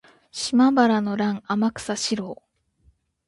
[0.31, 2.41] 島原の乱の天草四郎